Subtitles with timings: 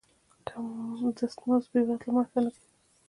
[0.47, 0.67] کم
[1.17, 2.61] دست مزد بې وزلو مرسته نه کوي.